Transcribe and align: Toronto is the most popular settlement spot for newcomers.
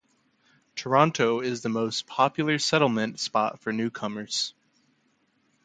Toronto 0.75 1.41
is 1.41 1.61
the 1.61 1.69
most 1.69 2.07
popular 2.07 2.57
settlement 2.57 3.19
spot 3.19 3.59
for 3.59 3.71
newcomers. 3.71 4.55